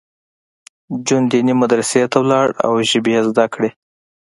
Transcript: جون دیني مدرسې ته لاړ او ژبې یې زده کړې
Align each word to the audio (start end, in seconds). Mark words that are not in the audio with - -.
جون 1.05 1.23
دیني 1.31 1.53
مدرسې 1.61 2.01
ته 2.11 2.19
لاړ 2.31 2.47
او 2.65 2.71
ژبې 2.89 3.11
یې 3.15 3.21
زده 3.29 3.45
کړې 3.53 3.69